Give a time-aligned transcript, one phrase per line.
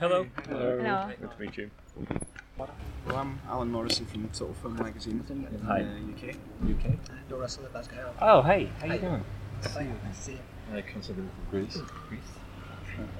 [0.00, 0.24] Hello.
[0.46, 1.10] Hello.
[1.20, 1.70] Good to meet you.
[2.56, 2.70] Well,
[3.08, 5.82] I'm Alan Morrison from Total Film Magazine in uh, Hi.
[5.82, 6.36] the UK.
[6.70, 6.98] UK.
[7.28, 7.90] Bill Russell at Basque
[8.20, 8.70] Oh, hey.
[8.78, 8.98] How are you Hi.
[8.98, 9.24] doing?
[9.62, 9.94] See you.
[10.04, 10.76] Nice to see you.
[10.76, 11.78] I consider Greece.
[12.08, 12.20] Greece.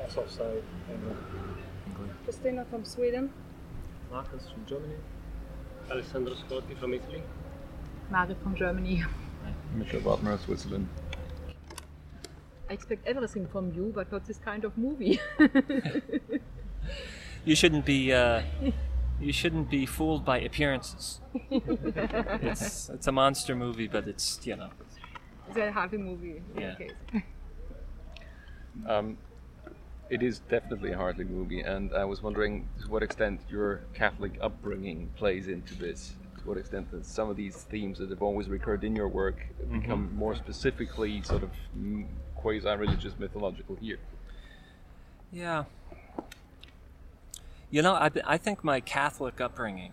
[0.01, 0.63] Also, so,
[2.25, 3.33] Christina from Sweden.
[4.13, 4.95] Marcus from Germany.
[5.91, 7.25] Alessandro Scotti from Italy.
[8.09, 9.03] Mari from Germany.
[9.75, 10.89] Michel Wagner, Switzerland.
[12.71, 15.19] I expect everything from you, but not this kind of movie.
[17.45, 18.13] You shouldn't be.
[18.13, 18.43] Uh,
[19.21, 21.21] you shouldn't be fooled by appearances.
[21.51, 24.71] it's it's a monster movie, but it's you know.
[25.49, 26.75] it's a happy movie Yeah.
[28.87, 29.19] Um,
[30.09, 34.33] it is definitely a Hartley movie, and I was wondering to what extent your Catholic
[34.41, 36.15] upbringing plays into this.
[36.39, 39.49] To what extent that some of these themes that have always recurred in your work
[39.71, 43.99] become more specifically sort of mm, quasi-religious, mythological here.
[45.33, 45.65] Yeah.
[47.71, 49.93] You know, I, I think my Catholic upbringing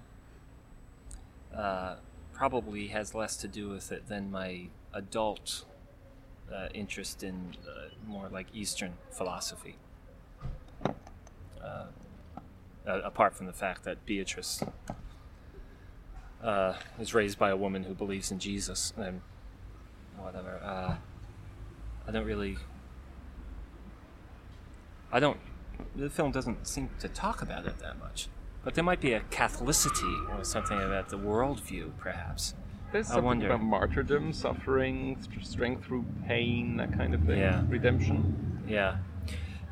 [1.55, 1.95] uh,
[2.33, 5.65] probably has less to do with it than my adult
[6.53, 9.75] uh, interest in uh, more like Eastern philosophy.
[10.85, 11.85] Uh,
[12.87, 14.63] uh, apart from the fact that Beatrice
[16.43, 19.21] uh, was raised by a woman who believes in Jesus and
[20.17, 20.97] whatever.
[22.07, 22.57] I don't really
[25.15, 25.39] I don't.
[25.95, 28.27] The film doesn't seem to talk about it that much,
[28.63, 32.53] but there might be a Catholicity or something about the worldview, perhaps.
[32.91, 33.47] There's I something wonder.
[33.47, 37.39] about martyrdom, suffering, strength through pain, that kind of thing.
[37.39, 37.63] Yeah.
[37.67, 38.63] Redemption.
[38.67, 38.97] Yeah,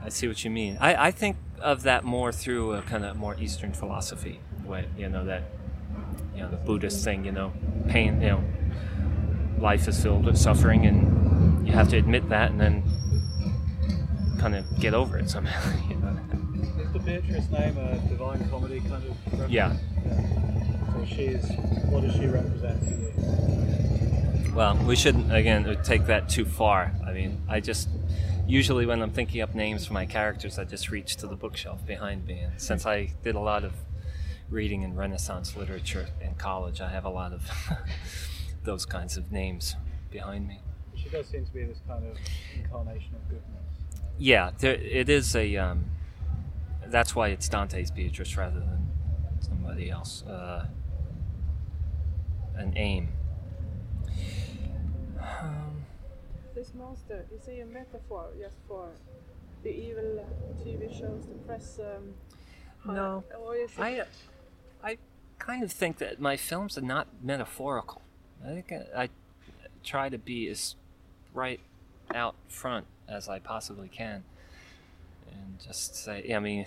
[0.03, 0.77] I see what you mean.
[0.81, 4.87] I, I think of that more through a kind of more Eastern philosophy way.
[4.97, 5.43] You know that,
[6.35, 7.23] you know, the Buddhist thing.
[7.23, 7.53] You know,
[7.87, 8.21] pain.
[8.21, 8.43] You know,
[9.57, 12.83] life is filled with suffering, and you have to admit that, and then
[14.43, 15.61] kind of get over it somehow.
[15.89, 16.19] You know?
[16.81, 19.51] Is the Beatrice name a divine comedy kind of reference?
[19.51, 19.77] Yeah.
[20.05, 20.93] yeah.
[20.93, 21.49] So she's,
[21.89, 24.53] what does she represent to you?
[24.53, 26.91] Well, we shouldn't again take that too far.
[27.07, 27.87] I mean, I just
[28.45, 31.85] usually when I'm thinking up names for my characters, I just reach to the bookshelf
[31.87, 32.39] behind me.
[32.39, 33.71] And since I did a lot of
[34.49, 37.49] reading in Renaissance literature in college, I have a lot of
[38.63, 39.75] those kinds of names
[40.11, 40.59] behind me.
[40.95, 42.17] She does seem to be this kind of
[42.55, 43.62] incarnation of goodness.
[44.17, 45.55] Yeah, there, it is a.
[45.57, 45.85] Um,
[46.87, 48.89] that's why it's Dante's Beatrice rather than
[49.39, 50.23] somebody else.
[50.23, 50.67] Uh,
[52.55, 53.09] an aim.
[55.19, 55.85] Um,
[56.53, 58.89] This monster is he a metaphor just for
[59.63, 60.25] the evil
[60.63, 61.79] TV shows, the press?
[61.79, 62.13] Um,
[62.85, 63.23] No.
[63.43, 64.05] Or is it I, uh,
[64.83, 64.97] I
[65.39, 68.01] kind of think that my films are not metaphorical.
[68.45, 69.09] I think I, I
[69.83, 70.75] try to be as
[71.33, 71.59] right
[72.13, 74.23] out front as I possibly can,
[75.31, 76.65] and just say, I mean,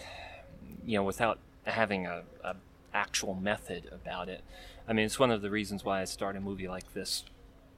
[0.84, 2.56] you know, without having a, a
[2.94, 4.42] actual method about it.
[4.88, 7.25] I mean, it's one of the reasons why I start a movie like this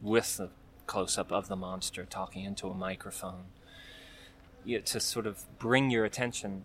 [0.01, 0.51] with the
[0.87, 3.47] close up of the monster talking into a microphone.
[4.65, 6.65] You know, to sort of bring your attention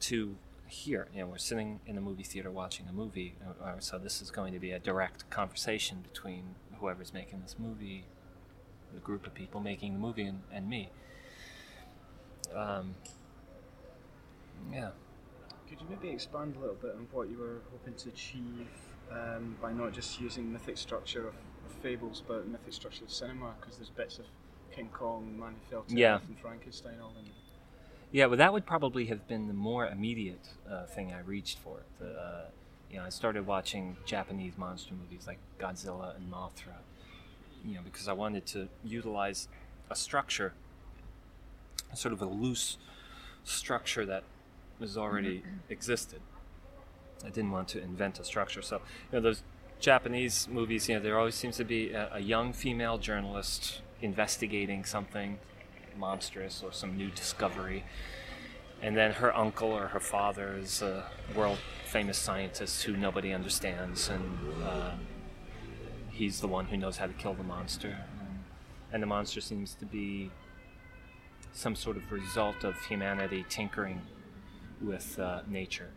[0.00, 0.36] to
[0.66, 1.08] here.
[1.14, 4.22] You know, we're sitting in a movie theater watching a movie, uh, uh, so this
[4.22, 8.04] is going to be a direct conversation between whoever's making this movie,
[8.94, 10.90] the group of people making the movie, and, and me.
[12.54, 12.94] Um,
[14.72, 14.90] yeah.
[15.68, 18.66] Could you maybe expand a little bit on what you were hoping to achieve
[19.10, 23.54] um, by not just using mythic structure of, of fables, but mythic structure of cinema?
[23.60, 24.24] Because there's bits of
[24.72, 26.18] King Kong, Manny Felton, Yeah.
[26.26, 27.34] and Frankenstein all in there.
[28.12, 31.82] Yeah, well, that would probably have been the more immediate uh, thing I reached for.
[32.00, 32.44] The, uh,
[32.90, 36.78] you know, I started watching Japanese monster movies like Godzilla and Mothra.
[37.64, 39.48] You know, because I wanted to utilize
[39.90, 40.54] a structure,
[41.94, 42.78] sort of a loose
[43.44, 44.24] structure that
[44.78, 46.20] was already existed.
[47.24, 48.62] I didn't want to invent a structure.
[48.62, 49.42] So, you know, those
[49.78, 54.84] Japanese movies, you know, there always seems to be a, a young female journalist investigating
[54.84, 55.38] something
[55.98, 57.84] monstrous or some new discovery.
[58.82, 61.04] And then her uncle or her father is a
[61.34, 64.92] world famous scientist who nobody understands, and uh,
[66.20, 67.96] he's the one who knows how to kill the monster.
[68.92, 70.30] And the monster seems to be
[71.54, 74.02] some sort of result of humanity tinkering
[74.82, 75.88] with uh, nature.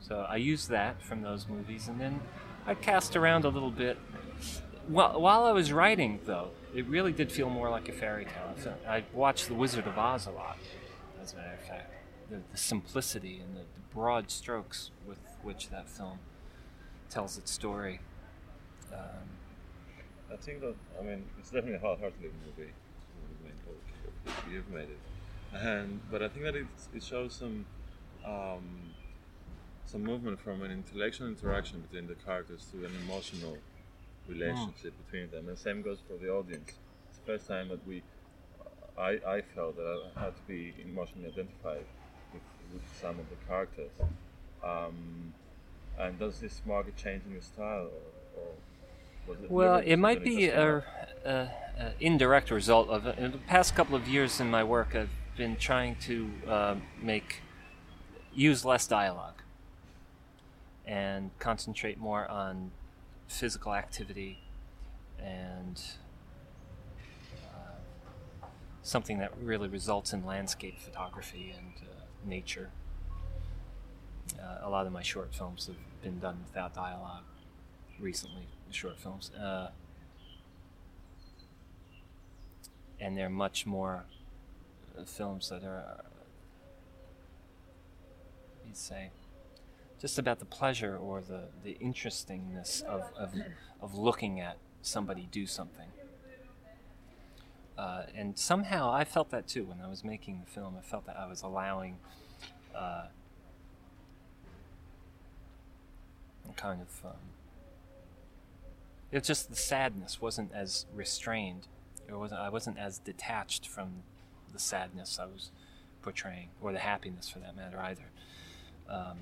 [0.00, 2.20] So I used that from those movies, and then
[2.66, 3.96] I cast around a little bit.
[4.86, 8.54] While, while I was writing, though, it really did feel more like a fairy tale.
[8.62, 10.58] So I watched The Wizard of Oz a lot,
[11.22, 11.90] as a matter of fact.
[12.28, 16.18] The, the simplicity and the, the broad strokes with which that film
[17.08, 18.00] tells its story.
[18.92, 19.33] Um,
[20.34, 22.70] I think that I mean it's definitely a hard-hearted movie.
[24.50, 25.00] You've made it,
[25.54, 27.66] and but I think that it, it shows some
[28.26, 28.94] um,
[29.86, 33.58] some movement from an intellectual interaction between the characters to an emotional
[34.28, 35.48] relationship between them.
[35.48, 36.72] And same goes for the audience.
[37.08, 38.02] It's the first time that we,
[38.98, 41.84] I, I felt that I had to be emotionally identified
[42.32, 42.42] with,
[42.72, 43.92] with some of the characters.
[44.64, 45.32] Um,
[45.98, 47.90] and does this mark a change in your style,
[48.36, 48.48] or, or
[49.28, 50.82] it Well, it might be a,
[51.24, 51.48] a,
[51.78, 53.18] a indirect result of it.
[53.18, 57.40] In the past couple of years in my work, I've been trying to uh, make
[58.32, 59.42] use less dialogue
[60.86, 62.70] and concentrate more on
[63.26, 64.38] physical activity
[65.18, 65.80] and
[67.46, 68.46] uh,
[68.82, 72.70] something that really results in landscape photography and uh, nature.
[74.38, 77.24] Uh, a lot of my short films have been done without dialogue
[77.98, 79.30] recently, short films.
[79.30, 79.68] Uh,
[83.00, 84.04] and they're much more
[84.98, 86.02] uh, films that are, uh,
[88.66, 89.10] you'd say,
[90.00, 93.34] just about the pleasure or the, the interestingness of, of,
[93.80, 95.88] of looking at somebody do something.
[97.76, 100.76] Uh, and somehow I felt that too when I was making the film.
[100.78, 101.96] I felt that I was allowing
[102.74, 103.06] uh,
[106.48, 107.10] a kind of.
[107.10, 107.16] Um,
[109.14, 111.68] it's just the sadness wasn't as restrained.
[112.08, 112.40] It wasn't.
[112.40, 114.02] I wasn't as detached from
[114.52, 115.50] the sadness I was
[116.02, 118.10] portraying, or the happiness for that matter either.
[118.88, 119.18] Um,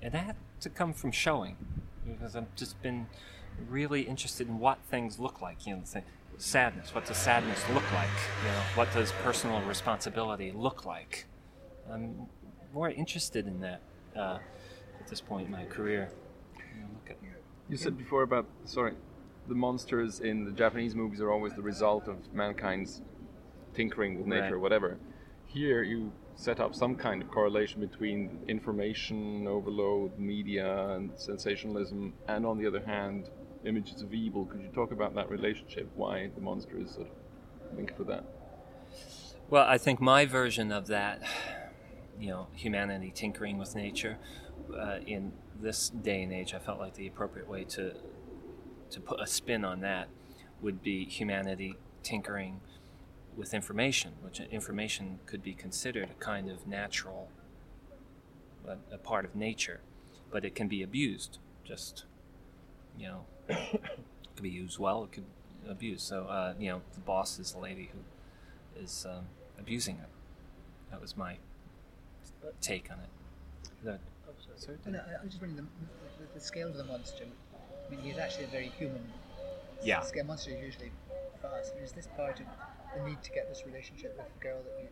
[0.00, 1.56] and that had to come from showing,
[2.06, 3.06] because I've just been
[3.68, 5.66] really interested in what things look like.
[5.66, 5.82] You know,
[6.38, 6.94] sadness.
[6.94, 8.08] What does sadness look like?
[8.44, 11.26] You know, what does personal responsibility look like?
[11.90, 12.26] I'm
[12.72, 13.80] more interested in that
[14.16, 14.38] uh,
[15.00, 16.10] at this point in my career.
[16.58, 17.16] You know,
[17.68, 18.94] You said before about sorry,
[19.48, 23.02] the monsters in the Japanese movies are always the result of mankind's
[23.74, 24.52] tinkering with nature Right.
[24.52, 24.98] or whatever.
[25.46, 32.44] Here you set up some kind of correlation between information overload, media, and sensationalism, and
[32.44, 33.30] on the other hand,
[33.64, 34.44] images of evil.
[34.46, 35.88] Could you talk about that relationship?
[35.94, 38.24] Why the monster is sort of linked with that?
[39.48, 41.22] Well, I think my version of that,
[42.20, 44.18] you know, humanity tinkering with nature,
[44.76, 47.94] uh, in this day and age, I felt like the appropriate way to
[48.90, 50.08] to put a spin on that
[50.62, 52.60] would be humanity tinkering
[53.36, 57.28] with information, which information could be considered a kind of natural,
[58.66, 59.80] a, a part of nature,
[60.30, 61.38] but it can be abused.
[61.64, 62.04] Just,
[62.98, 63.80] you know, it
[64.34, 65.24] could be used well, it could
[65.64, 66.06] be abused.
[66.06, 69.26] So, uh, you know, the boss is the lady who is um,
[69.58, 70.08] abusing it.
[70.90, 71.36] That was my
[72.60, 73.08] take on it.
[73.84, 74.00] That,
[74.56, 75.66] sorry, No, I- I'm just wondering
[76.18, 77.24] the, the, the scale of the monster.
[77.86, 79.12] I mean, he's actually a very human
[79.82, 80.00] Yeah.
[80.02, 80.50] scale monster.
[80.50, 80.90] is Usually
[81.40, 81.72] fast.
[81.72, 82.46] I mean, is this part of
[82.96, 84.88] the need to get this relationship with the girl that you?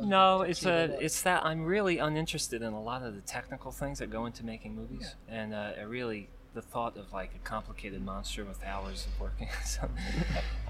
[0.00, 3.20] you No, it's achieve a it's that I'm really uninterested in a lot of the
[3.22, 7.30] technical things that go into making movies, and uh, I really the thought of like
[7.34, 9.48] a complicated monster with hours of working.
[9.64, 9.88] so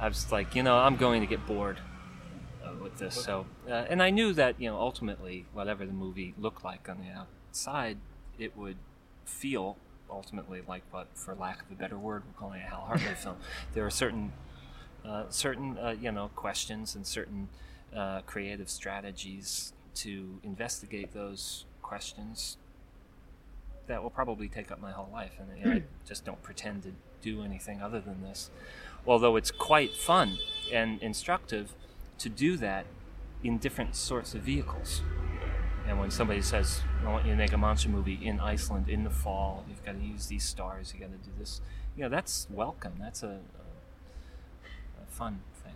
[0.01, 1.79] I was like, you know, I'm going to get bored
[2.65, 3.17] uh, with this.
[3.17, 6.99] So, uh, and I knew that you know ultimately, whatever the movie looked like on
[6.99, 7.99] the outside,
[8.39, 8.77] it would
[9.25, 9.77] feel
[10.13, 13.15] ultimately like what, for lack of a better word, we're calling it a Hal Hartley
[13.15, 13.37] film.
[13.73, 14.33] There are certain
[15.05, 17.49] uh, certain uh, you know questions and certain
[17.97, 22.57] uh, creative strategies to investigate those questions
[23.87, 26.85] that will probably take up my whole life, and you know, I just don't pretend
[26.85, 28.51] to do anything other than this.
[29.07, 30.39] Although it's quite fun
[30.73, 31.75] and instructive
[32.19, 32.87] to do that
[33.43, 35.03] in different sorts of vehicles.
[35.89, 39.05] And when somebody says, "I want you to make a monster movie in Iceland in
[39.05, 39.65] the fall.
[39.69, 40.93] You've got to use these stars.
[40.93, 41.61] You've got to do this."
[41.97, 42.95] You know, that's welcome.
[43.01, 43.63] That's a, a,
[45.03, 45.75] a fun thing.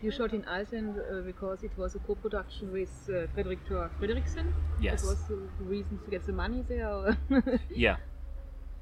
[0.00, 4.52] You shot in Iceland uh, because it was a co-production with uh, Fridrik Thor Fridriksson.
[4.80, 5.02] Yes.
[5.02, 7.16] That was the reason to get the money there.
[7.74, 7.96] Yeah,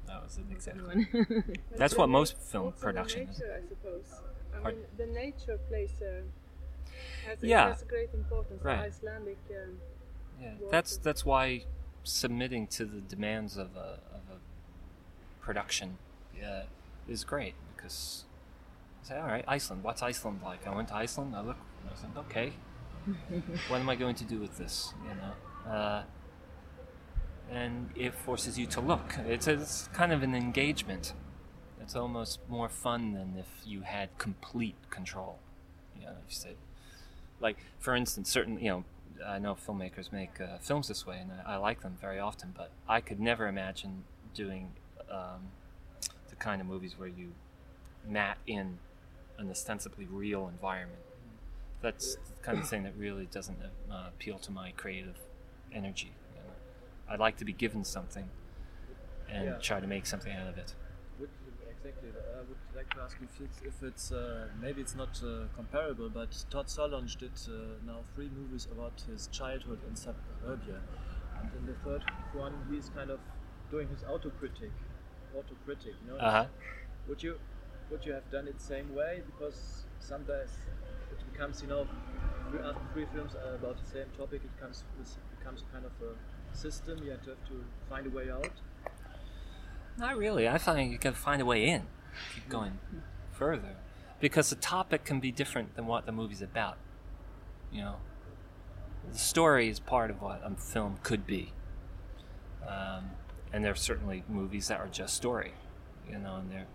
[0.07, 0.83] that was it exactly.
[1.13, 1.43] Anyone?
[1.75, 3.39] That's what most film also the production is.
[3.39, 4.05] nature, I suppose.
[4.55, 4.79] I Pardon?
[4.79, 6.21] mean, the nature plays a
[7.27, 7.69] has, Yeah.
[7.69, 8.63] has a great importance.
[8.63, 8.79] Right.
[8.79, 9.37] Icelandic.
[9.51, 9.77] Um,
[10.41, 11.63] Yeah, that's that's why
[12.03, 15.97] submitting to the demands of a, of a production
[16.43, 16.63] uh,
[17.07, 18.25] is great because
[19.03, 19.83] I say, all right, Iceland.
[19.83, 20.67] What's Iceland like?
[20.67, 21.35] I went to Iceland.
[21.35, 21.57] I look.
[21.89, 22.53] I said, okay,
[23.69, 24.93] what am I going to do with this?
[25.03, 26.03] You know, uh,
[27.49, 29.15] and it forces you to look.
[29.27, 31.13] It's it's kind of an engagement.
[31.81, 35.39] It's almost more fun than if you had complete control.
[35.97, 36.55] You know, if you said,
[37.39, 38.83] like for instance, certain you know,
[39.25, 42.53] I know filmmakers make uh, films this way, and I, I like them very often.
[42.55, 44.71] But I could never imagine doing
[45.11, 45.51] um,
[46.29, 47.33] the kind of movies where you
[48.07, 48.79] mat in
[49.37, 51.01] an ostensibly real environment.
[51.81, 53.57] That's the kind of thing that really doesn't
[53.91, 55.17] uh, appeal to my creative
[55.73, 56.11] energy.
[56.35, 56.41] You
[57.09, 58.29] I'd like to be given something
[59.29, 59.57] and Yeah.
[59.61, 60.73] try to make something out of it.
[61.87, 62.09] Exactly.
[62.35, 66.09] I would like to ask if it's, if it's uh, maybe it's not uh, comparable,
[66.09, 70.81] but Todd Solondz did uh, now three movies about his childhood in suburbia,
[71.39, 72.03] and in the third
[72.33, 73.19] one he's kind of
[73.71, 74.71] doing his autocritic,
[75.35, 75.95] autocritic.
[76.03, 76.17] You know.
[76.17, 76.45] Uh-huh.
[77.07, 77.39] Would you
[77.89, 79.21] would you have done it the same way?
[79.25, 80.51] Because sometimes
[81.11, 81.87] it becomes you know
[82.49, 85.07] three, after three films are about the same topic, it becomes it
[85.39, 87.01] becomes kind of a system.
[87.01, 88.51] You have to have to find a way out.
[89.97, 90.47] Not really.
[90.47, 91.83] I find you got to find a way in.
[92.35, 92.79] Keep going
[93.31, 93.75] further,
[94.19, 96.77] because the topic can be different than what the movie's about.
[97.71, 97.95] You know,
[99.11, 101.53] the story is part of what a film could be,
[102.67, 103.11] um,
[103.51, 105.53] and there are certainly movies that are just story.
[106.09, 106.67] You know, and there,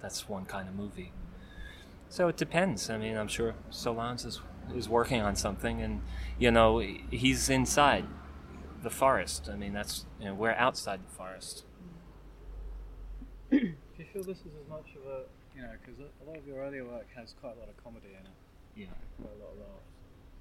[0.00, 1.12] that's one kind of movie.
[2.08, 2.88] So it depends.
[2.90, 4.40] I mean, I'm sure Solondz is
[4.74, 6.02] is working on something, and
[6.38, 8.06] you know, he's inside
[8.82, 9.48] the forest.
[9.52, 11.64] I mean, that's you know, we're outside the forest.
[13.60, 15.20] Do you feel this is as much of a,
[15.54, 18.08] you know, because a lot of your earlier work has quite a lot of comedy
[18.10, 18.36] in it,
[18.76, 18.86] Yeah.
[19.20, 19.84] quite a lot of laughs.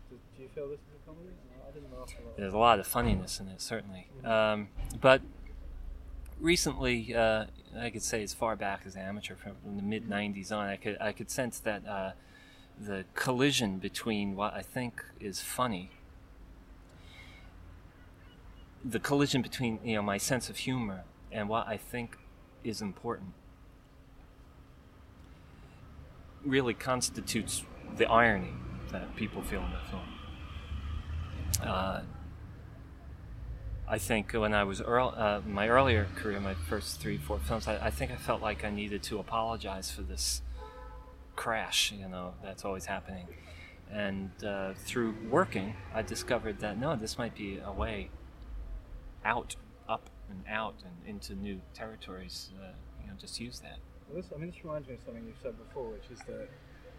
[0.10, 1.30] Do, do you feel this is a comedy?
[1.68, 2.38] I didn't laugh a lot.
[2.38, 4.08] There's a lot of funniness in it, certainly.
[4.24, 5.22] Um, but
[6.40, 7.46] recently, uh,
[7.78, 10.98] I could say as far back as amateur, from the mid '90s on, I could
[11.00, 12.12] I could sense that uh,
[12.80, 15.92] the collision between what I think is funny,
[18.84, 22.18] the collision between you know my sense of humor and what I think
[22.64, 23.34] is important,
[26.46, 27.64] really constitutes
[27.98, 28.54] the irony
[28.92, 30.04] that people feel in the film.
[31.62, 32.02] Uh,
[33.88, 37.68] I think when I was earl, uh, my earlier career, my first three, four films,
[37.68, 40.42] I, I think I felt like I needed to apologize for this
[41.36, 43.28] crash, you know, that's always happening.
[43.92, 48.10] And uh, through working, I discovered that no, this might be a way
[49.26, 49.56] out,
[50.34, 52.50] and out, and into new territories.
[52.60, 52.72] Uh,
[53.02, 53.78] you know, just use that.
[54.10, 56.50] Well, this, I mean, this reminds me of something you've said before, which is that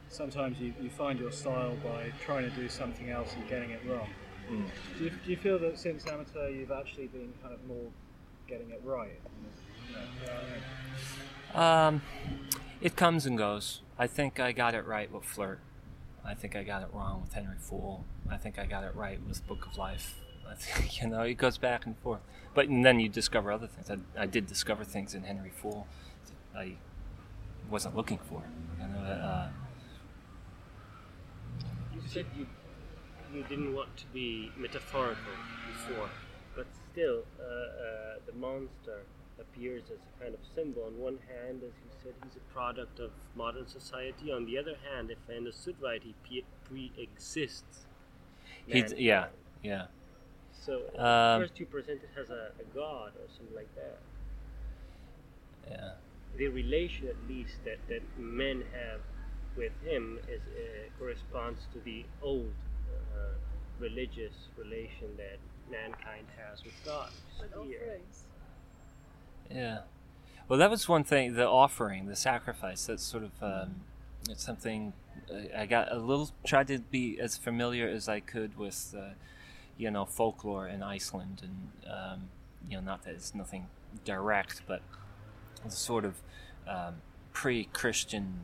[0.08, 3.80] sometimes you, you find your style by trying to do something else and getting it
[3.88, 4.08] wrong.
[4.50, 4.64] Mm.
[4.98, 7.90] Do, you, do you feel that since amateur you've actually been kind of more
[8.46, 9.18] getting it right?
[9.90, 11.96] You know, you know what I mean?
[11.96, 12.02] Um,
[12.80, 13.80] it comes and goes.
[13.98, 15.60] I think I got it right with Flirt.
[16.24, 18.04] I think I got it wrong with Henry Fool.
[18.30, 20.20] I think I got it right with Book of Life.
[21.00, 22.20] You know, it goes back and forth.
[22.54, 23.90] But and then you discover other things.
[23.90, 25.86] I, I did discover things in Henry Fool
[26.52, 26.76] that I
[27.68, 28.42] wasn't looking for.
[28.80, 29.48] You know, uh,
[31.94, 32.46] You said you
[33.34, 35.32] you didn't want to be metaphorical
[35.66, 36.08] before,
[36.54, 39.02] but still, uh, uh, the monster
[39.40, 40.84] appears as a kind of symbol.
[40.84, 44.30] On one hand, as you said, he's a product of modern society.
[44.32, 47.86] On the other hand, if I understood right, he pre-exists.
[48.66, 49.26] he, yeah,
[49.62, 49.86] yeah.
[50.64, 53.98] So Um, first you present it as a, a god or something like that.
[55.70, 55.90] Yeah.
[56.36, 59.00] The relation, at least, that, that men have
[59.56, 62.52] with him is uh, corresponds to the old
[63.14, 63.34] uh,
[63.78, 65.38] religious relation that
[65.70, 67.10] mankind has with God.
[67.40, 68.24] With offerings.
[69.50, 69.80] Yeah.
[70.48, 71.34] Well, that was one thing.
[71.34, 72.86] The offering, the sacrifice.
[72.86, 73.82] That's sort of um,
[74.28, 74.92] it's something
[75.32, 76.30] I- I got a little.
[76.44, 79.14] Tried to be as familiar as I could with, uh,
[79.76, 82.28] you know, folklore in Iceland, and um,
[82.68, 83.66] you know, not that it's nothing
[84.04, 84.82] direct, but
[85.64, 86.14] the sort of
[86.68, 86.96] um,
[87.32, 88.40] pre-Christian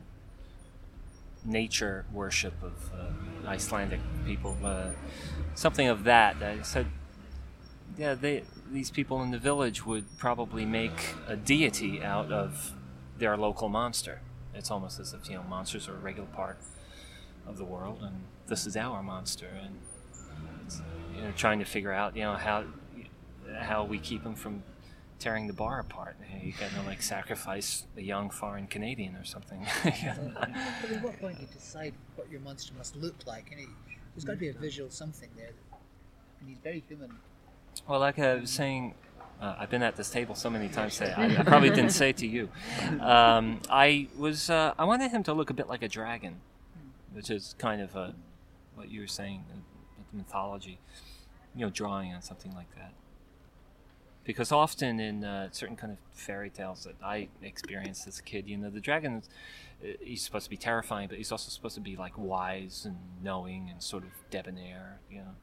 [1.43, 4.57] nature worship of uh, Icelandic people.
[4.63, 4.91] Uh,
[5.55, 6.41] something of that.
[6.43, 6.87] I said
[7.97, 12.73] yeah, they these people in the village would probably make a deity out of
[13.17, 14.21] their local monster.
[14.53, 16.57] It's almost as if you know monsters are a regular part
[17.45, 19.77] of the world, and this is our monster, and
[21.15, 22.63] you know, trying to figure out you know how
[23.59, 24.63] how we keep them from
[25.19, 26.15] tearing the bar apart.
[26.19, 29.65] You, know, you got to like sacrifice a young foreign Canadian or something.
[29.83, 33.51] But at what point do you decide what your monster must look like?
[33.51, 33.67] And it,
[34.15, 35.51] there's got to be a visual something there.
[36.39, 37.11] And he's very human.
[37.87, 38.95] Well, like I was saying,
[39.39, 41.13] uh, I've been at this table so many times today.
[41.15, 42.49] I, I probably didn't say to you.
[42.99, 44.49] Um, I was.
[44.49, 46.41] Uh, I wanted him to look a bit like a dragon,
[47.13, 48.13] which is kind of a,
[48.75, 49.57] what you were saying, uh,
[50.13, 50.79] mythology.
[51.55, 52.93] You know, drawing on something like that.
[54.23, 58.47] Because often in uh, certain kind of fairy tales that I experienced as a kid,
[58.47, 59.29] you know, the dragon, is-
[59.83, 62.97] uh, he's supposed to be terrifying, but he's also supposed to be like wise and
[63.23, 64.99] knowing and sort of debonair.
[65.09, 65.35] You know.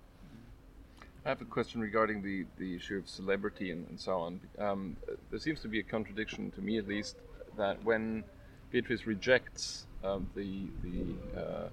[1.27, 4.41] I have a question regarding the, the issue of celebrity and, and so on.
[4.59, 4.97] Um,
[5.31, 7.17] there seems to be a contradiction, to me at least,
[7.57, 8.25] that when
[8.71, 11.69] Beatrice rejects um, the, the uh,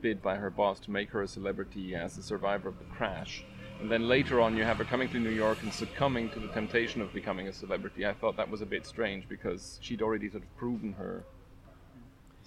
[0.00, 3.44] bid by her boss to make her a celebrity as a survivor of the crash,
[3.80, 6.48] and then later on you have her coming to New York and succumbing to the
[6.48, 8.06] temptation of becoming a celebrity.
[8.06, 11.24] I thought that was a bit strange because she'd already sort of proven her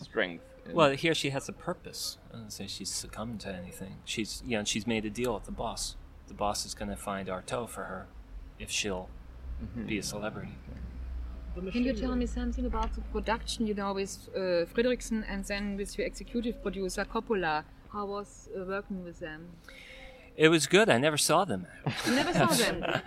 [0.01, 0.43] strength.
[0.71, 2.17] Well, here she has a purpose.
[2.33, 3.97] I don't say she's succumbed to anything.
[4.05, 5.95] She's you know she's made a deal with the boss.
[6.27, 8.07] The boss is going to find Artaud for her
[8.59, 9.09] if she'll
[9.87, 10.55] be a celebrity.
[11.71, 14.39] Can you tell me something about the production, you know, with uh,
[14.73, 17.63] Fridriksson and then with your executive producer Coppola?
[17.91, 19.47] How was uh, working with them?
[20.35, 20.87] It was good.
[20.87, 21.65] I never saw them.
[22.05, 22.83] You never saw them.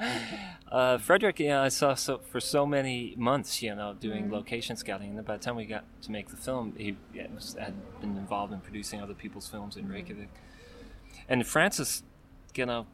[0.71, 4.33] Uh, Frederick, yeah, I saw so for so many months, you know, doing Mhm.
[4.33, 5.09] location scouting.
[5.11, 7.75] And then by the time we got to make the film, he yeah, was, had
[8.01, 10.29] been involved in producing other people's films in Reykjavik.
[11.29, 12.05] And Francis,
[12.55, 12.87] you know,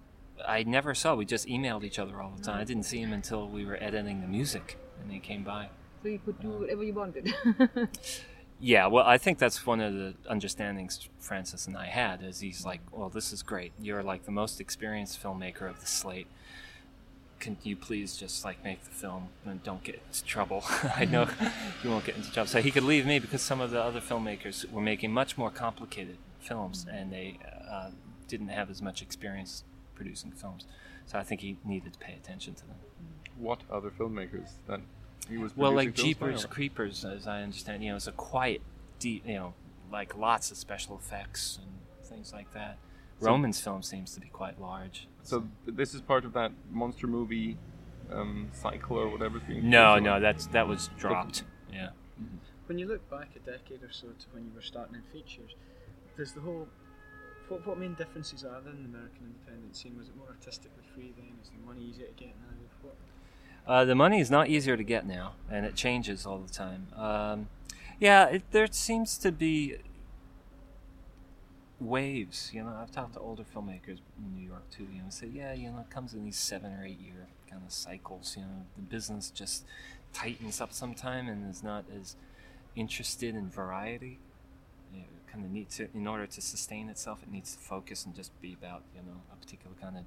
[0.48, 1.14] I never saw.
[1.16, 2.58] We just emailed each other all the time.
[2.58, 5.68] I didn't see him until we were editing the music, and he came by.
[6.02, 7.34] so you could do um, whatever you wanted.
[8.58, 12.22] Yeah, well, I think that's one of the understandings Francis and I had.
[12.22, 13.72] Is he's like, well, this is great.
[13.80, 16.26] You're like the most experienced filmmaker of the slate.
[17.38, 20.64] Can you please just like make the film and don't get into trouble?
[20.96, 21.46] I know mm-hmm.
[21.84, 22.48] you won't get into trouble.
[22.48, 25.50] So he could leave me because some of the other filmmakers were making much more
[25.50, 26.96] complicated films mm-hmm.
[26.96, 27.38] and they
[27.70, 27.90] uh,
[28.26, 30.64] didn't have as much experience producing films.
[31.04, 32.76] So I think he needed to pay attention to them.
[33.38, 34.80] What other filmmakers that
[35.28, 38.06] he was Well, like producing by, Jeepers or- Creepers, as I understand, you know, it's
[38.06, 38.62] a quiet,
[38.98, 39.54] deep, you know,
[39.92, 42.78] like lots of special effects and things like that.
[43.20, 45.08] So- Roman's film seems to be quite large.
[45.22, 47.56] So this is part of that monster movie
[48.12, 49.40] um, cycle or whatever.
[49.40, 50.22] being No, no, on?
[50.22, 51.42] that's that was dropped.
[51.72, 51.90] Yeah.
[52.66, 55.54] When you look back a decade or so to when you were starting in features,
[56.16, 56.68] there's the whole.
[57.48, 59.96] What, what main differences are there in the American independent scene?
[59.98, 61.26] Was it more artistically free then?
[61.42, 62.56] Is the money easier to get now?
[62.82, 62.96] What?
[63.66, 66.86] Uh, the money is not easier to get now, and it changes all the time.
[66.94, 67.48] Um,
[67.98, 69.76] yeah, it, there seems to be
[71.80, 72.50] waves.
[72.52, 74.86] You know, I've talked to older filmmakers in New York too.
[74.92, 77.62] You know, say, yeah, you know, it comes in these seven or eight year kind
[77.66, 78.34] of cycles.
[78.36, 79.64] You know, the business just
[80.12, 82.16] tightens up sometime and is not as
[82.76, 84.18] interested in variety.
[84.94, 88.14] It kind of needs to, in order to sustain itself, it needs to focus and
[88.14, 90.04] just be about you know a particular kind of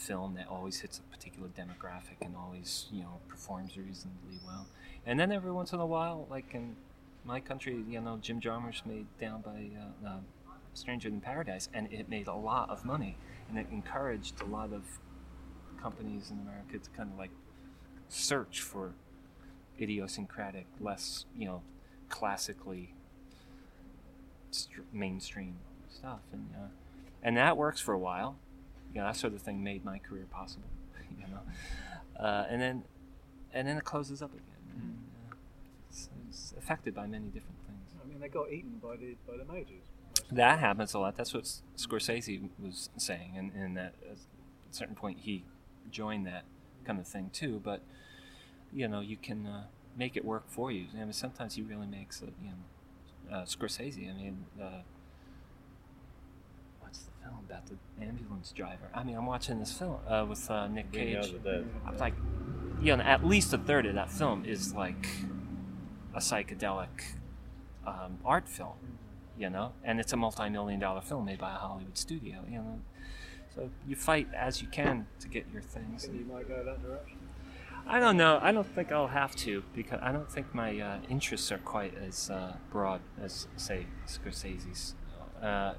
[0.00, 4.66] film that always hits a particular demographic and always you know performs reasonably well.
[5.06, 6.76] And then every once in a while, like in
[7.24, 10.16] my country, you know, Jim Jarmusch made Down by uh, uh,
[10.74, 13.16] Stranger in Paradise, and it made a lot of money,
[13.48, 14.84] and it encouraged a lot of
[15.80, 17.30] companies in America to kind of like
[18.08, 18.92] search for
[19.80, 21.62] idiosyncratic, less you know,
[22.08, 22.94] classically
[24.50, 25.56] str- mainstream
[25.88, 26.68] stuff, and uh,
[27.22, 28.36] and that works for a while.
[28.92, 30.68] You know, that sort of thing made my career possible.
[31.18, 32.84] You know, uh, and then
[33.52, 34.44] and then it closes up again.
[34.74, 34.98] And,
[35.30, 35.34] uh,
[35.88, 37.90] it's, it's affected by many different things.
[38.02, 39.82] I mean, they got eaten by the by the majors.
[40.32, 41.16] That happens a lot.
[41.16, 41.44] That's what
[41.76, 45.44] Scorsese was saying, and, and that at a certain point he
[45.90, 46.44] joined that
[46.84, 47.60] kind of thing too.
[47.62, 47.82] But
[48.72, 49.64] you know, you can uh,
[49.96, 50.86] make it work for you.
[50.94, 52.32] I mean, sometimes he really makes it.
[52.42, 54.08] You know, uh, Scorsese.
[54.08, 54.82] I mean, uh,
[57.22, 58.88] film about the ambulance driver?
[58.94, 61.34] I mean, I'm watching this film uh, with uh, Nick Cage.
[61.86, 62.14] I'm like,
[62.80, 65.08] you know, at least a third of that film is like
[66.14, 67.14] a psychedelic
[67.86, 68.76] um, art film,
[69.38, 72.80] you know, and it's a multi-million dollar film made by a Hollywood studio, you know.
[73.54, 76.04] So you fight as you can to get your things.
[76.04, 77.18] think you might go that direction.
[77.86, 78.38] I don't know.
[78.40, 81.94] I don't think I'll have to because I don't think my uh, interests are quite
[81.96, 84.94] as uh, broad as, say, Scorsese's.
[85.42, 85.74] Uh,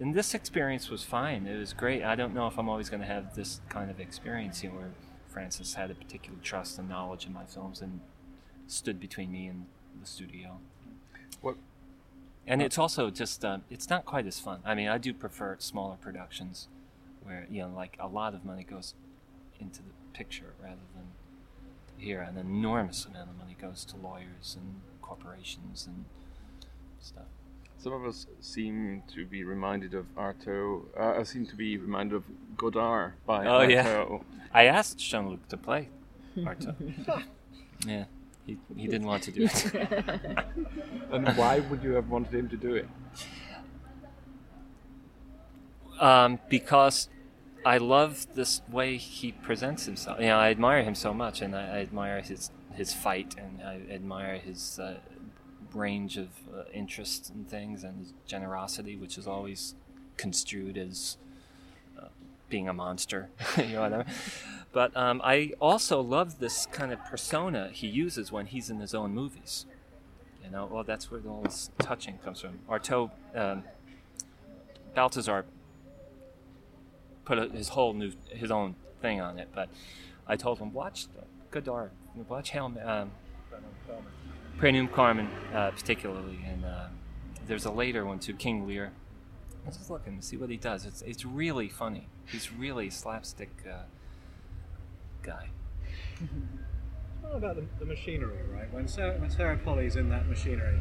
[0.00, 1.46] and this experience was fine.
[1.46, 2.04] It was great.
[2.04, 4.76] I don't know if I'm always going to have this kind of experience, you know,
[4.76, 4.90] where
[5.28, 8.00] Francis had a particular trust and knowledge in my films and
[8.66, 9.66] stood between me and
[10.00, 10.58] the studio.
[11.40, 11.56] What?
[12.46, 14.60] And it's also just, uh, it's not quite as fun.
[14.64, 16.68] I mean, I do prefer smaller productions
[17.22, 18.94] where, you know, like a lot of money goes
[19.60, 21.04] into the picture rather than
[21.98, 26.04] here an enormous amount of money goes to lawyers and corporations and
[27.00, 27.26] stuff.
[27.78, 30.82] Some of us seem to be reminded of Artaud.
[30.96, 32.24] Uh, seem to be reminded of
[32.56, 33.70] Godard by Oh Artaud.
[33.70, 34.18] yeah,
[34.52, 35.88] I asked Jean Luc to play
[36.36, 36.74] Artaud.
[37.86, 38.04] yeah,
[38.44, 39.74] he, he didn't want to do it.
[41.12, 42.88] and why would you have wanted him to do it?
[46.00, 47.08] um, because
[47.64, 50.20] I love this way he presents himself.
[50.20, 53.60] You know, I admire him so much, and I, I admire his his fight, and
[53.62, 54.98] I admire his uh,
[55.74, 59.74] range of uh, interests and things, and his generosity, which is always
[60.16, 61.16] construed as
[61.98, 62.06] uh,
[62.48, 64.04] being a monster, you know.
[64.72, 68.94] But um, I also love this kind of persona he uses when he's in his
[68.94, 69.66] own movies.
[70.44, 72.58] You know, well, that's where all this touching comes from.
[72.68, 73.64] Artaud, um,
[74.96, 75.44] Baltasar
[77.28, 79.48] put a, his whole new his own thing on it.
[79.54, 79.68] But
[80.26, 81.06] I told him watch
[81.50, 81.90] Godard,
[82.28, 83.10] watch Helm, um,
[84.58, 86.86] Prénom Carmen, uh, particularly, and uh,
[87.46, 88.92] there's a later one too, King Lear.
[89.64, 90.84] Let's just look and see what he does.
[90.84, 92.08] It's it's really funny.
[92.26, 93.82] He's really slapstick uh,
[95.22, 95.50] guy.
[97.20, 98.72] What about the, the machinery, right?
[98.72, 100.78] When Sarah, when Sarah Polley's in that machinery,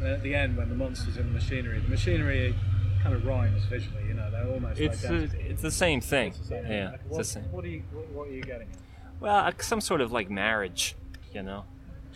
[0.00, 2.54] and at the end when the monster's in the machinery, the machinery
[3.02, 4.04] kind of rhymes visually.
[4.06, 5.40] You know, they're almost It's the, identical.
[5.50, 6.28] it's the same thing.
[6.28, 6.66] It's the same.
[6.66, 7.44] Yeah, Like, it's what, the same.
[7.44, 8.78] What are you what, what are you getting at?
[9.20, 10.96] Well, uh, some sort of like marriage,
[11.32, 11.64] you know.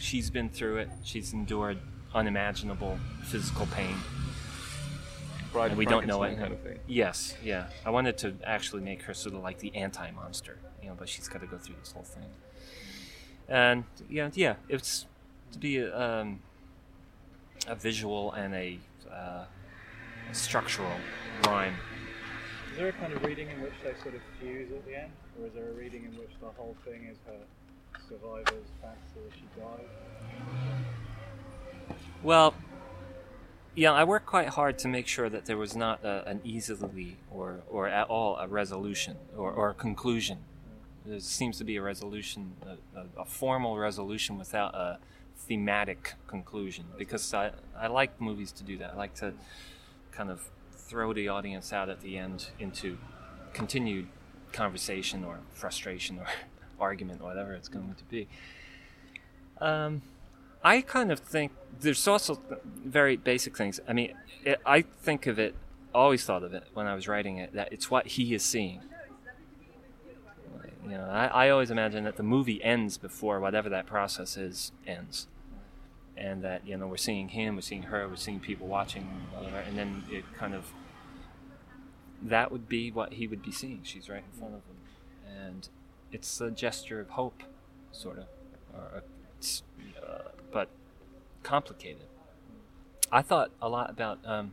[0.01, 0.89] She's been through it.
[1.05, 1.79] She's endured
[2.15, 3.95] unimaginable physical pain.
[5.53, 6.39] Bride and we don't know it.
[6.39, 6.79] Kind of thing.
[6.87, 7.67] Yes, yeah.
[7.85, 11.29] I wanted to actually make her sort of like the anti-monster, you know, but she's
[11.29, 12.25] got to go through this whole thing.
[13.47, 15.05] And yeah, yeah, it's
[15.53, 16.41] to be a, um,
[17.67, 18.79] a visual and a,
[19.13, 19.45] uh,
[20.31, 20.93] a structural
[21.47, 21.75] rhyme.
[22.73, 25.13] Is there a kind of reading in which they sort of fuse at the end,
[25.39, 27.45] or is there a reading in which the whole thing is her
[28.11, 28.67] survivor's
[29.35, 29.45] she?
[32.23, 32.55] Well,
[33.75, 37.17] yeah, I worked quite hard to make sure that there was not a, an easily
[37.31, 40.39] or, or at all a resolution or, or a conclusion.
[41.07, 44.99] There seems to be a resolution, a, a, a formal resolution without a
[45.37, 48.93] thematic conclusion because I, I like movies to do that.
[48.95, 49.33] I like to
[50.13, 52.99] kind of throw the audience out at the end into
[53.55, 54.09] continued
[54.53, 56.27] conversation or frustration or
[56.81, 58.29] argument, whatever it's going to be.
[59.61, 60.03] Um,
[60.65, 62.41] I kind of think there's also
[62.85, 63.81] very basic things.
[63.89, 64.15] I mean,
[64.45, 65.55] it, I think of it,
[65.95, 68.81] always thought of it when I was writing it, that it's what he is seeing.
[70.85, 74.73] You know, I, I always imagine that the movie ends before whatever that process is
[74.87, 75.27] ends.
[76.17, 79.59] And that, you know, we're seeing him, we're seeing her, we're seeing people watching, whatever,
[79.59, 80.73] and then it kind of,
[82.23, 83.81] that would be what he would be seeing.
[83.85, 84.77] She's right in front of him.
[85.27, 85.69] And
[86.13, 87.43] it's a gesture of hope,
[87.93, 88.25] sort of.
[88.75, 89.03] Or a,
[89.39, 89.63] it's,
[90.03, 90.69] uh, but
[91.43, 92.07] complicated.
[93.13, 94.53] I thought a lot about um,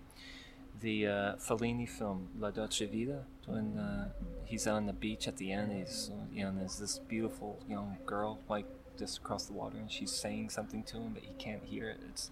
[0.81, 4.09] the uh, Fellini film La Dolce Vita when uh,
[4.45, 5.71] he's on the beach at the end.
[5.71, 8.65] He's uh, you know and there's this beautiful young girl like
[8.97, 11.99] just across the water, and she's saying something to him, but he can't hear it.
[12.09, 12.31] It's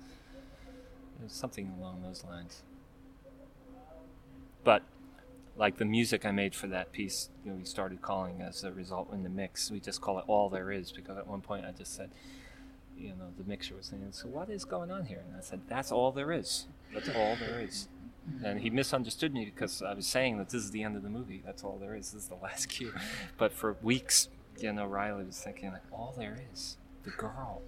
[1.24, 2.64] it's something along those lines.
[4.64, 4.82] But
[5.58, 8.72] like the music I made for that piece, you know, we started calling as a
[8.72, 9.72] result in the mix.
[9.72, 12.10] We just call it all there is because at one point I just said,
[12.98, 15.62] you know, the mixer was saying, "So what is going on here?" And I said,
[15.68, 16.68] "That's all there is.
[16.94, 17.88] That's all there is."
[18.44, 21.10] And he misunderstood me because I was saying that this is the end of the
[21.10, 21.44] movie.
[21.46, 22.12] That's all there is.
[22.12, 22.94] This is the last cue.
[23.38, 27.62] But for weeks, you know, Riley was thinking like, "All there is, the girl.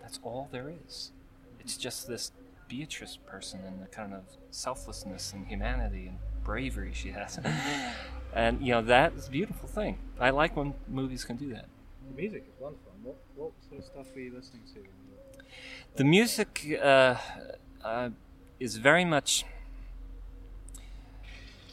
[0.00, 1.12] That's all there is.
[1.60, 2.32] It's just this
[2.68, 6.18] Beatrice person and the kind of selflessness and humanity and
[6.50, 7.38] bravery she has."
[8.42, 9.94] and you know, that is a beautiful thing.
[10.18, 11.66] I like when movies can do that.
[12.10, 12.92] The music is wonderful.
[13.02, 14.78] What, what sort of stuff were you listening to?
[14.80, 15.44] when you were-
[16.00, 16.50] The music
[16.82, 17.14] uh,
[17.84, 18.08] uh,
[18.58, 19.44] is very much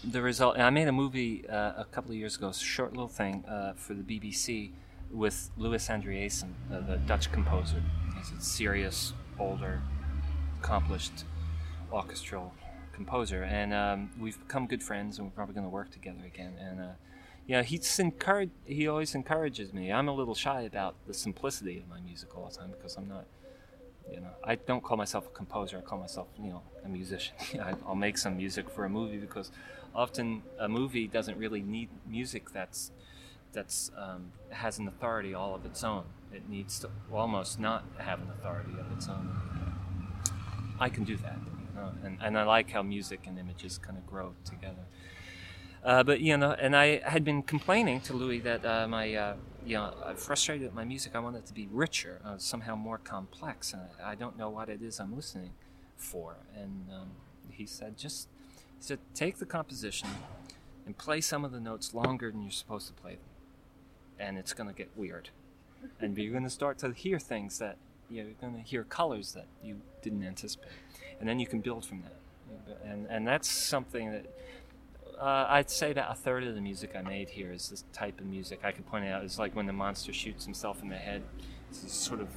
[0.03, 0.57] the result.
[0.57, 3.73] I made a movie uh, a couple of years ago, a short little thing uh,
[3.75, 4.71] for the BBC
[5.11, 7.81] with Louis Andriessen, uh, the Dutch composer.
[8.17, 9.81] He's a serious, older,
[10.61, 11.25] accomplished
[11.91, 12.53] orchestral
[12.97, 16.53] composer, and um, we've become good friends, and we're probably going to work together again.
[16.59, 16.93] And uh,
[17.45, 18.51] yeah, he's encouraged.
[18.65, 19.91] He always encourages me.
[19.91, 23.07] I'm a little shy about the simplicity of my music all the time because I'm
[23.07, 23.25] not.
[24.11, 25.77] You know, I don't call myself a composer.
[25.77, 27.35] I call myself, you know, a musician.
[27.85, 29.51] I'll make some music for a movie because
[29.93, 32.91] often a movie doesn't really need music that's
[33.53, 36.05] that's um, has an authority all of its own.
[36.33, 39.29] It needs to almost not have an authority of its own.
[40.79, 41.39] I can do that,
[41.77, 44.85] know, and, and I like how music and images kind of grow together.
[45.83, 49.35] Uh, but you know, and I had been complaining to Louis that uh, my, uh,
[49.65, 51.15] you know, I'm frustrated with my music.
[51.15, 54.49] I want it to be richer, uh, somehow more complex, and I, I don't know
[54.49, 55.51] what it is I'm listening
[55.95, 56.35] for.
[56.55, 57.11] And um,
[57.51, 58.27] he said, just
[58.77, 60.09] he said, take the composition
[60.85, 63.21] and play some of the notes longer than you're supposed to play them,
[64.19, 65.29] and it's going to get weird,
[66.01, 67.77] and you're going to start to hear things that
[68.09, 70.71] you know, you're going to hear colors that you didn't anticipate,
[71.19, 72.17] and then you can build from that.
[72.85, 74.25] And and that's something that
[75.19, 78.19] uh, I'd say that a third of the music I made here is this type
[78.19, 78.59] of music.
[78.63, 79.23] I could point out.
[79.23, 81.23] It's like when the monster shoots himself in the head.
[81.69, 82.29] It's sort of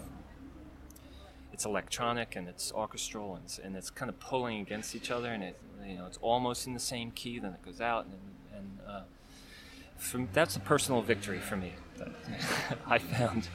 [1.53, 5.29] it's electronic and it's orchestral and it's, and it's kind of pulling against each other
[5.29, 7.39] and it you know it's almost in the same key.
[7.39, 8.15] Then it goes out and
[8.57, 9.03] and uh,
[9.97, 11.75] from, that's a personal victory for me.
[11.99, 12.09] That
[12.87, 13.49] I found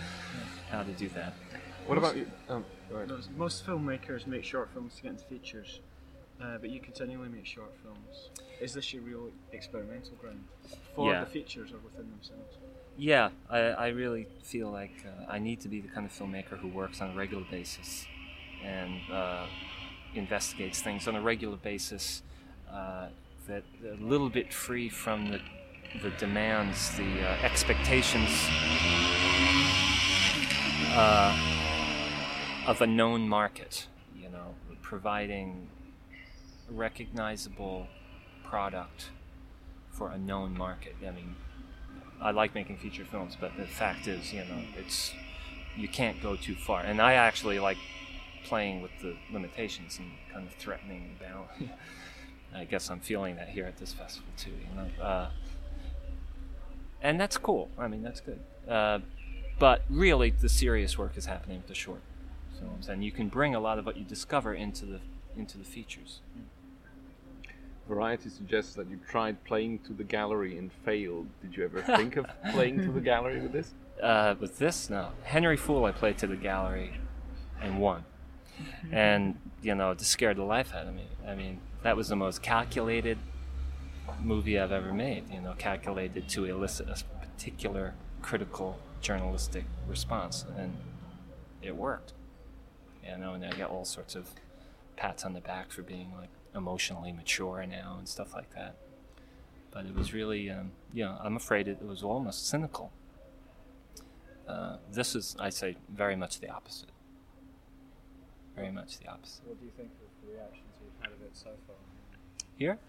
[0.70, 1.34] how to do that.
[1.88, 2.30] What about you?
[2.50, 5.80] Um, Those- Most filmmakers make short films to get into features.
[6.42, 8.30] uh, but you continually make short films.
[8.60, 10.44] Is this your real experimental ground
[10.94, 11.22] for Yeah.
[11.24, 12.58] the features or within themselves?
[12.98, 16.58] Yeah, I, I really feel like uh, I need to be the kind of filmmaker
[16.60, 18.06] who works on a regular basis
[18.62, 19.48] and uh,
[20.14, 22.22] investigates things on a regular basis
[22.70, 23.08] uh,
[23.48, 25.40] that a little bit free from the,
[26.02, 28.30] the demands, the uh, expectations
[30.92, 31.55] uh,
[32.68, 35.68] of a known market, you know, providing
[36.70, 37.88] recognizable
[38.44, 39.10] product
[39.92, 40.96] for a known market.
[41.06, 41.36] I mean,
[42.22, 45.14] I like making feature films, but the fact is, you know, it's
[45.76, 46.82] you can't go too far.
[46.82, 47.78] And I actually like
[48.46, 51.74] playing with the limitations and kind of threatening the balance.
[52.56, 55.04] I guess I'm feeling that here at this festival too, you know.
[55.04, 55.30] Uh,
[57.02, 57.70] and that's cool.
[57.78, 58.40] I mean, that's good.
[58.68, 59.00] Uh,
[59.60, 62.02] but really, the serious work is happening with the short
[62.60, 65.00] films, and you can bring a lot of what you discover into the
[65.38, 66.22] into the features.
[67.88, 71.28] Variety suggests that you tried playing to the gallery and failed.
[71.42, 73.74] Did you ever think of playing to the gallery with this?
[74.02, 75.10] Uh, with this, no.
[75.24, 77.00] Henry Fool, I played to the gallery
[77.62, 78.04] and won.
[78.92, 81.08] And, you know, it just scared the life out of me.
[81.28, 83.18] I mean, that was the most calculated
[84.22, 90.46] movie I've ever made, you know, calculated to elicit a particular critical journalistic response.
[90.58, 90.76] And
[91.62, 92.14] it worked.
[93.06, 94.30] You know, and I get all sorts of
[94.96, 98.76] pats on the back for being, like, emotionally mature now and stuff like that.
[99.72, 102.92] But it was really, um, you know, I'm afraid it was almost cynical.
[104.48, 106.90] Uh, this is, I say, very much the opposite.
[108.56, 109.46] Very much the opposite.
[109.46, 111.76] What do you think of the reactions you've had of it so far?
[112.58, 112.80] Here,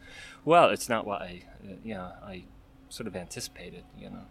[0.44, 2.44] well, it's not what I, uh, you know, I
[2.88, 3.82] sort of anticipated.
[3.98, 4.24] You know,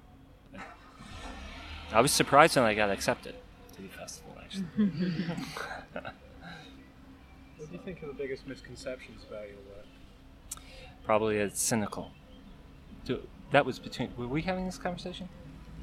[1.92, 3.36] I, I was surprised when I got accepted
[3.76, 4.36] to the festival.
[4.42, 4.66] Actually,
[7.58, 9.86] What do you think are the biggest misconceptions about your work?
[11.04, 12.10] probably it's cynical.
[13.06, 14.10] Do, that was between.
[14.18, 15.30] Were we having this conversation?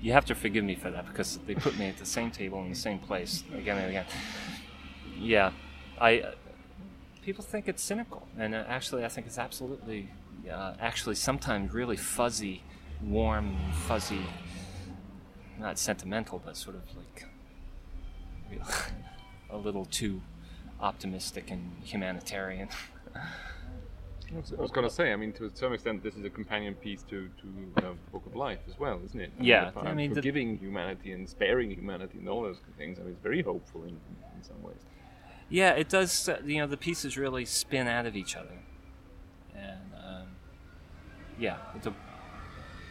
[0.00, 2.61] You have to forgive me for that because they put me at the same table
[2.62, 4.07] in the same place again and again.
[5.18, 5.52] Yeah,
[5.98, 6.20] I.
[6.20, 6.33] Uh,
[7.22, 10.09] people think it's cynical, and uh, actually, I think it's absolutely,
[10.50, 12.62] uh, actually, sometimes really fuzzy,
[13.02, 14.26] warm, fuzzy.
[15.59, 17.31] Not sentimental, but sort of like real- a
[19.62, 20.22] little too
[20.81, 22.68] optimistic and humanitarian.
[24.35, 27.03] I was, going to say, I mean, to some extent, this is a companion piece
[27.03, 29.31] to to uh, Book of Life as well, isn't it?
[29.38, 32.98] Yeah, about I mean, the- forgiving humanity and sparing humanity and all those things.
[32.98, 34.79] I mean, it's very hopeful in, in some ways.
[35.51, 36.31] Yeah, it does.
[36.31, 38.59] Uh, you know, the pieces really spin out of each other,
[39.55, 40.29] and um,
[41.38, 41.92] yeah, the,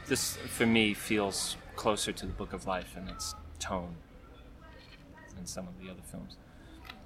[0.08, 3.96] this for me feels closer to the Book of Life and its tone
[5.36, 6.38] than some of the other films.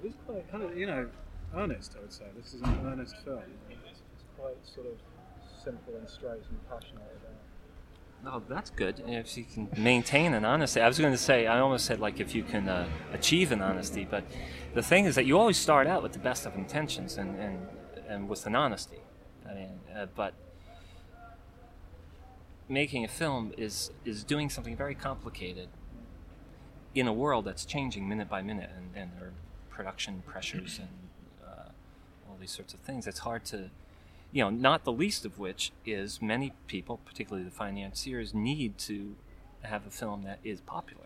[0.06, 1.08] It's quite kind of, you know,
[1.56, 2.26] earnest, I would say.
[2.38, 3.42] This is an earnest film.
[3.70, 4.94] It's, it's quite sort of
[5.64, 7.36] simple and straight and passionate about
[8.28, 9.04] Oh, that's good.
[9.06, 12.20] If you can maintain an honesty, I was going to say, I almost said like
[12.20, 14.24] if you can uh, achieve an honesty, but
[14.74, 17.68] the thing is that you always start out with the best of intentions and and,
[18.08, 19.00] and with an honesty.
[19.48, 20.34] I mean, uh, but
[22.68, 25.70] making a film is is doing something very complicated
[26.96, 29.34] in a world that's changing minute by minute, and, and there are
[29.76, 30.90] production pressures and
[31.46, 31.70] uh,
[32.30, 33.08] all these sorts of things.
[33.08, 33.70] It's hard to
[34.36, 39.16] you know, not the least of which is many people, particularly the financiers, need to
[39.62, 41.06] have a film that is popular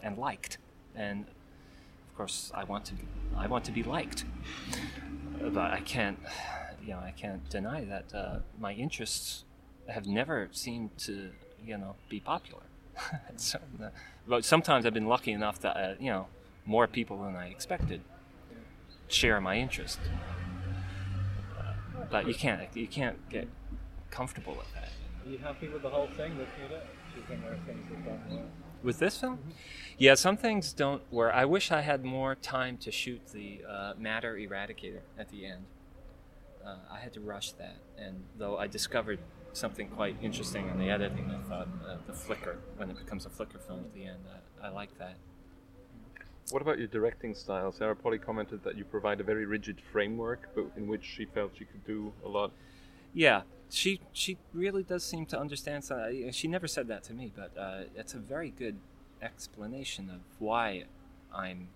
[0.00, 0.58] and liked.
[0.94, 2.94] And of course, I want to,
[3.36, 4.24] I want to be liked,
[5.40, 6.20] but I can't,
[6.80, 9.44] you know, I can't deny that uh, my interests
[9.88, 11.30] have never seemed to,
[11.64, 12.62] you know, be popular.
[13.36, 13.88] so, uh,
[14.28, 16.26] but sometimes I've been lucky enough that, uh, you know,
[16.66, 18.02] more people than I expected
[19.08, 20.00] share my interest
[22.10, 23.48] but you can't you can't get
[24.10, 24.88] comfortable with that.
[25.24, 26.86] Are you happy with the whole thing, looking at it?
[27.12, 28.46] Do you think there are things that don't work?
[28.82, 29.40] With this film,
[29.98, 31.34] yeah, some things don't work.
[31.34, 35.64] I wish I had more time to shoot the uh, matter eradicator at the end.
[36.64, 39.18] Uh, I had to rush that, and though I discovered
[39.52, 43.30] something quite interesting in the editing, I thought uh, the flicker when it becomes a
[43.30, 44.20] flicker film at the end,
[44.62, 45.16] I, I like that.
[46.50, 47.72] What about your directing style?
[47.72, 51.52] Sarah Polley commented that you provide a very rigid framework, but in which she felt
[51.58, 52.52] she could do a lot.
[53.12, 55.84] Yeah, she she really does seem to understand.
[55.84, 58.76] Some, she never said that to me, but uh, it's a very good
[59.20, 60.84] explanation of why
[61.34, 61.68] I'm.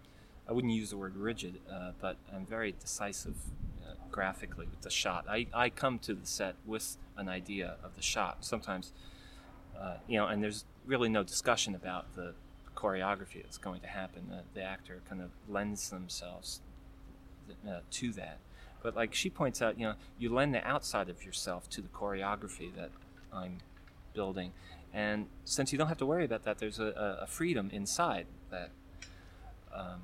[0.49, 3.37] I wouldn't use the word rigid, uh, but I'm very decisive
[3.83, 5.25] uh, graphically with the shot.
[5.29, 8.45] I, I come to the set with an idea of the shot.
[8.45, 8.93] Sometimes,
[9.79, 12.35] uh, you know, and there's really no discussion about the
[12.77, 14.29] choreography that's going to happen.
[14.29, 16.61] The, the actor kind of lends themselves
[17.69, 18.39] uh, to that.
[18.83, 21.89] But like she points out, you know, you lend the outside of yourself to the
[21.89, 22.91] choreography that
[23.33, 23.59] I'm
[24.15, 24.53] building,
[24.93, 28.71] and since you don't have to worry about that, there's a, a freedom inside that.
[29.73, 30.01] Um,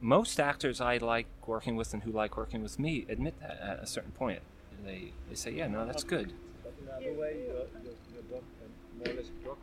[0.00, 3.82] most actors I like working with and who like working with me admit that at
[3.82, 4.40] a certain point.
[4.84, 6.32] They, they say, yeah, no, that's good.
[6.62, 8.42] But in another way, your, your, your dog,
[9.02, 9.55] uh,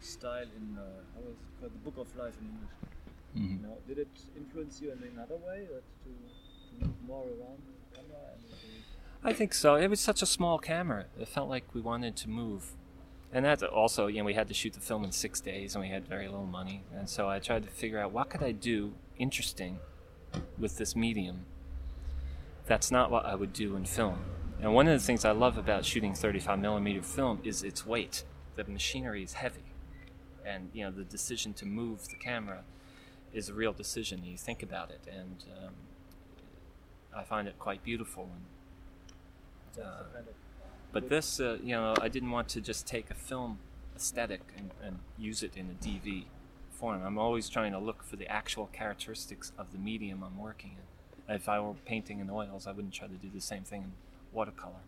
[0.00, 0.82] style in, uh,
[1.14, 2.70] how is it called, the Book of Life in English.
[3.36, 3.62] Mhm.
[3.62, 7.58] You know, did it influence you in another way, that to, to move more around
[7.66, 8.84] the camera and
[9.24, 9.74] I think so.
[9.74, 11.06] It was such a small camera.
[11.18, 12.76] It felt like we wanted to move.
[13.32, 15.82] And that's also, you know, we had to shoot the film in six days and
[15.82, 16.84] we had very little money.
[16.94, 19.80] And so I tried to figure out what could I do interesting
[20.56, 21.46] with this medium
[22.68, 24.18] that's not what I would do in film.
[24.60, 28.24] And one of the things I love about shooting 35 millimeter film is its weight.
[28.66, 29.62] The machinery is heavy.
[30.44, 32.64] And, you know, the decision to move the camera
[33.32, 34.24] is a real decision.
[34.24, 35.00] You think about it.
[35.08, 35.74] And um,
[37.16, 38.28] I find it quite beautiful.
[39.76, 40.34] And, uh, a kind of
[40.90, 43.58] but this, uh, you know, I didn't want to just take a film
[43.94, 46.24] aesthetic and, and use it in a DV
[46.72, 47.02] form.
[47.04, 51.34] I'm always trying to look for the actual characteristics of the medium I'm working in.
[51.34, 53.92] If I were painting in oils, I wouldn't try to do the same thing in
[54.32, 54.87] watercolor.